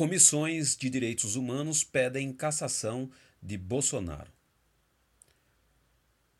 Comissões 0.00 0.78
de 0.78 0.88
Direitos 0.88 1.36
Humanos 1.36 1.84
pedem 1.84 2.32
cassação 2.32 3.10
de 3.42 3.58
Bolsonaro. 3.58 4.32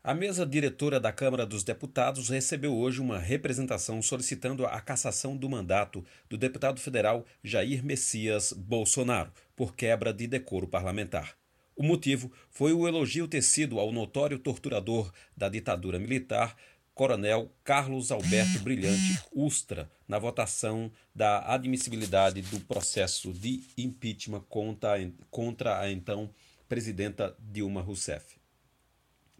A 0.03 0.15
mesa 0.15 0.47
diretora 0.47 0.99
da 0.99 1.13
Câmara 1.13 1.45
dos 1.45 1.63
Deputados 1.63 2.29
recebeu 2.29 2.75
hoje 2.75 2.99
uma 2.99 3.19
representação 3.19 4.01
solicitando 4.01 4.65
a 4.65 4.81
cassação 4.81 5.37
do 5.37 5.47
mandato 5.47 6.03
do 6.27 6.39
deputado 6.39 6.79
federal 6.79 7.23
Jair 7.43 7.85
Messias 7.85 8.51
Bolsonaro 8.51 9.31
por 9.55 9.75
quebra 9.75 10.11
de 10.11 10.25
decoro 10.25 10.67
parlamentar. 10.67 11.37
O 11.75 11.83
motivo 11.83 12.31
foi 12.49 12.73
o 12.73 12.87
elogio 12.87 13.27
tecido 13.27 13.79
ao 13.79 13.91
notório 13.91 14.39
torturador 14.39 15.13
da 15.37 15.47
ditadura 15.47 15.99
militar, 15.99 16.57
Coronel 17.01 17.51
Carlos 17.63 18.11
Alberto 18.11 18.59
Brilhante 18.59 19.23
Ustra, 19.33 19.89
na 20.07 20.19
votação 20.19 20.91
da 21.15 21.51
admissibilidade 21.51 22.43
do 22.43 22.59
processo 22.59 23.33
de 23.33 23.63
impeachment 23.75 24.41
contra, 24.41 25.11
contra 25.31 25.79
a 25.79 25.91
então 25.91 26.29
presidenta 26.69 27.35
Dilma 27.39 27.81
Rousseff. 27.81 28.37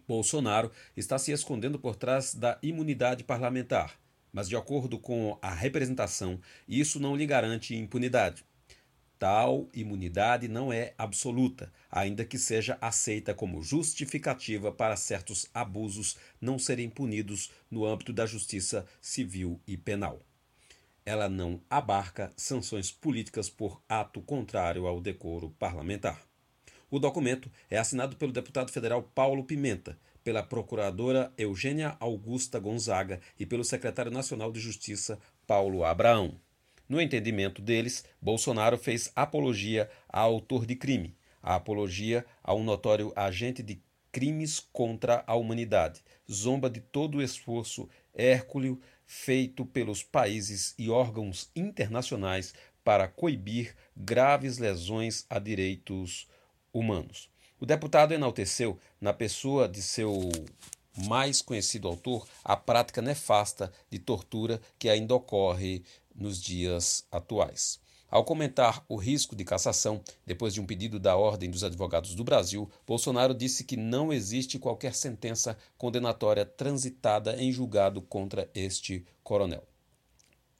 Bolsonaro 0.08 0.72
está 0.96 1.16
se 1.20 1.30
escondendo 1.30 1.78
por 1.78 1.94
trás 1.94 2.34
da 2.34 2.58
imunidade 2.64 3.22
parlamentar, 3.22 3.96
mas, 4.32 4.48
de 4.48 4.56
acordo 4.56 4.98
com 4.98 5.38
a 5.40 5.54
representação, 5.54 6.40
isso 6.66 6.98
não 6.98 7.14
lhe 7.14 7.26
garante 7.26 7.76
impunidade. 7.76 8.44
Tal 9.22 9.68
imunidade 9.72 10.48
não 10.48 10.72
é 10.72 10.94
absoluta, 10.98 11.72
ainda 11.88 12.24
que 12.24 12.36
seja 12.36 12.76
aceita 12.80 13.32
como 13.32 13.62
justificativa 13.62 14.72
para 14.72 14.96
certos 14.96 15.48
abusos 15.54 16.16
não 16.40 16.58
serem 16.58 16.90
punidos 16.90 17.48
no 17.70 17.86
âmbito 17.86 18.12
da 18.12 18.26
justiça 18.26 18.84
civil 19.00 19.60
e 19.64 19.76
penal. 19.76 20.20
Ela 21.06 21.28
não 21.28 21.60
abarca 21.70 22.32
sanções 22.36 22.90
políticas 22.90 23.48
por 23.48 23.80
ato 23.88 24.20
contrário 24.20 24.88
ao 24.88 25.00
decoro 25.00 25.50
parlamentar. 25.50 26.20
O 26.90 26.98
documento 26.98 27.48
é 27.70 27.78
assinado 27.78 28.16
pelo 28.16 28.32
deputado 28.32 28.72
federal 28.72 29.04
Paulo 29.04 29.44
Pimenta, 29.44 29.96
pela 30.24 30.42
procuradora 30.42 31.32
Eugênia 31.38 31.96
Augusta 32.00 32.58
Gonzaga 32.58 33.20
e 33.38 33.46
pelo 33.46 33.62
secretário 33.62 34.10
nacional 34.10 34.50
de 34.50 34.58
Justiça 34.58 35.16
Paulo 35.46 35.84
Abraão. 35.84 36.40
No 36.88 37.00
entendimento 37.00 37.62
deles, 37.62 38.04
Bolsonaro 38.20 38.76
fez 38.76 39.10
apologia 39.14 39.88
a 40.08 40.20
autor 40.20 40.66
de 40.66 40.76
crime, 40.76 41.16
a 41.42 41.54
apologia 41.54 42.24
a 42.42 42.54
um 42.54 42.62
notório 42.62 43.12
agente 43.16 43.62
de 43.62 43.80
crimes 44.10 44.60
contra 44.72 45.24
a 45.26 45.34
humanidade, 45.34 46.02
zomba 46.30 46.68
de 46.68 46.80
todo 46.80 47.18
o 47.18 47.22
esforço 47.22 47.88
hérculeo 48.14 48.78
feito 49.06 49.64
pelos 49.64 50.02
países 50.02 50.74
e 50.78 50.90
órgãos 50.90 51.50
internacionais 51.56 52.54
para 52.84 53.08
coibir 53.08 53.74
graves 53.96 54.58
lesões 54.58 55.24
a 55.30 55.38
direitos 55.38 56.28
humanos. 56.72 57.30
O 57.60 57.66
deputado 57.66 58.12
enalteceu, 58.12 58.78
na 59.00 59.12
pessoa 59.12 59.68
de 59.68 59.80
seu 59.80 60.30
mais 61.06 61.40
conhecido 61.40 61.88
autor, 61.88 62.26
a 62.44 62.56
prática 62.56 63.00
nefasta 63.00 63.72
de 63.88 63.98
tortura 63.98 64.60
que 64.78 64.88
ainda 64.88 65.14
ocorre 65.14 65.82
nos 66.14 66.40
dias 66.40 67.06
atuais. 67.10 67.80
Ao 68.12 68.24
comentar 68.24 68.84
o 68.90 68.96
risco 68.96 69.34
de 69.34 69.42
cassação, 69.42 70.02
depois 70.26 70.52
de 70.52 70.60
um 70.60 70.66
pedido 70.66 71.00
da 71.00 71.16
Ordem 71.16 71.50
dos 71.50 71.64
Advogados 71.64 72.14
do 72.14 72.22
Brasil, 72.22 72.70
Bolsonaro 72.86 73.32
disse 73.32 73.64
que 73.64 73.74
não 73.74 74.12
existe 74.12 74.58
qualquer 74.58 74.94
sentença 74.94 75.56
condenatória 75.78 76.44
transitada 76.44 77.34
em 77.42 77.50
julgado 77.50 78.02
contra 78.02 78.50
este 78.54 79.06
coronel. 79.24 79.66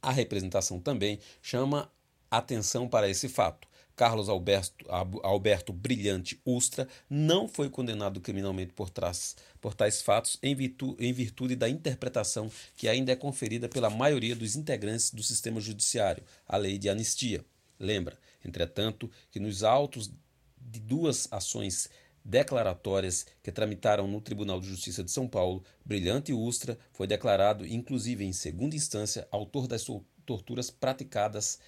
A 0.01 0.11
representação 0.11 0.81
também 0.81 1.21
chama 1.43 1.93
atenção 2.31 2.89
para 2.89 3.09
esse 3.11 3.29
fato. 3.29 3.69
Carlos 4.03 4.29
Alberto, 4.29 4.85
Alberto 5.23 5.73
Brilhante 5.73 6.41
Ustra 6.45 6.89
não 7.09 7.47
foi 7.47 7.71
condenado 7.71 8.21
criminalmente 8.21 8.73
por, 8.73 8.91
trás, 8.91 9.37
por 9.61 9.75
tais 9.75 10.03
fatos 10.03 10.41
em 10.43 10.57
virtude, 10.57 11.07
em 11.07 11.13
virtude 11.13 11.55
da 11.55 11.69
interpretação 11.69 12.51
que 12.77 12.89
ainda 12.89 13.13
é 13.13 13.15
conferida 13.15 13.69
pela 13.69 13.89
maioria 13.89 14.35
dos 14.35 14.57
integrantes 14.57 15.13
do 15.13 15.23
sistema 15.23 15.61
judiciário, 15.61 16.25
a 16.49 16.57
lei 16.57 16.79
de 16.79 16.89
anistia. 16.89 17.45
Lembra, 17.79 18.19
entretanto, 18.45 19.09
que 19.31 19.39
nos 19.39 19.63
autos 19.63 20.11
de 20.61 20.81
duas 20.81 21.29
ações 21.31 21.89
declaratórias 22.25 23.25
que 23.41 23.53
tramitaram 23.53 24.09
no 24.09 24.21
Tribunal 24.21 24.59
de 24.59 24.67
Justiça 24.67 25.05
de 25.05 25.13
São 25.13 25.29
Paulo, 25.29 25.63
Brilhante 25.85 26.33
Ustra 26.33 26.77
foi 26.93 27.07
declarado, 27.07 27.65
inclusive 27.65 28.25
em 28.25 28.33
segunda 28.33 28.75
instância, 28.75 29.29
autor 29.31 29.69
das 29.69 29.87
torturas 30.27 30.71
praticadas 30.71 31.61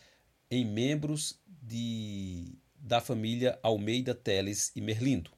em 0.51 0.65
membros 0.65 1.39
de, 1.67 2.59
da 2.77 3.01
família 3.01 3.59
Almeida 3.63 4.15
Teles 4.15 4.71
e 4.77 4.81
Merlindo. 4.81 5.31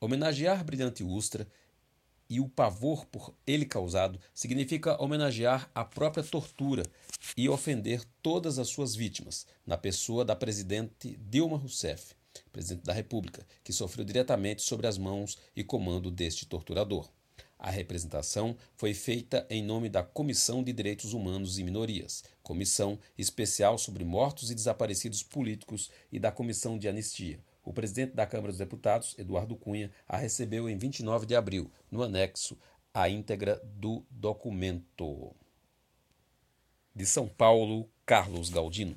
Homenagear 0.00 0.64
Brilhante 0.64 1.02
Ustra 1.02 1.46
e 2.28 2.38
o 2.38 2.48
pavor 2.48 3.04
por 3.06 3.34
ele 3.46 3.64
causado 3.64 4.20
significa 4.32 5.02
homenagear 5.02 5.70
a 5.74 5.84
própria 5.84 6.22
tortura 6.22 6.84
e 7.36 7.48
ofender 7.48 8.02
todas 8.22 8.58
as 8.58 8.68
suas 8.68 8.94
vítimas, 8.94 9.46
na 9.66 9.76
pessoa 9.76 10.24
da 10.24 10.36
presidente 10.36 11.18
Dilma 11.28 11.56
Rousseff, 11.56 12.14
presidente 12.52 12.84
da 12.84 12.92
República, 12.92 13.46
que 13.64 13.72
sofreu 13.72 14.04
diretamente 14.04 14.62
sobre 14.62 14.86
as 14.86 14.96
mãos 14.96 15.38
e 15.56 15.64
comando 15.64 16.10
deste 16.10 16.46
torturador. 16.46 17.10
A 17.62 17.70
representação 17.70 18.56
foi 18.74 18.94
feita 18.94 19.46
em 19.50 19.62
nome 19.62 19.90
da 19.90 20.02
Comissão 20.02 20.62
de 20.64 20.72
Direitos 20.72 21.12
Humanos 21.12 21.58
e 21.58 21.62
Minorias, 21.62 22.24
Comissão 22.42 22.98
Especial 23.18 23.76
sobre 23.76 24.02
Mortos 24.02 24.50
e 24.50 24.54
Desaparecidos 24.54 25.22
Políticos 25.22 25.90
e 26.10 26.18
da 26.18 26.32
Comissão 26.32 26.78
de 26.78 26.88
Anistia. 26.88 27.38
O 27.62 27.70
presidente 27.70 28.14
da 28.14 28.26
Câmara 28.26 28.50
dos 28.50 28.58
Deputados, 28.58 29.14
Eduardo 29.18 29.54
Cunha, 29.56 29.90
a 30.08 30.16
recebeu 30.16 30.70
em 30.70 30.78
29 30.78 31.26
de 31.26 31.36
abril, 31.36 31.70
no 31.90 32.02
anexo 32.02 32.56
à 32.94 33.10
íntegra 33.10 33.60
do 33.62 34.06
documento. 34.10 35.36
De 36.96 37.04
São 37.04 37.28
Paulo, 37.28 37.90
Carlos 38.06 38.48
Galdino. 38.48 38.96